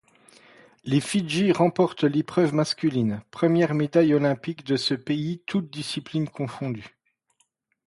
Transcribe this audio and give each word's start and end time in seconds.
Les 0.83 0.99
Fidji 0.99 1.51
remportent 1.51 2.05
l'épreuve 2.05 2.55
masculine, 2.55 3.21
première 3.29 3.75
médaille 3.75 4.15
olympique 4.15 4.63
de 4.65 4.75
ce 4.75 4.95
pays 4.95 5.43
toutes 5.45 5.69
disciplines 5.69 6.27
confondues. 6.27 6.97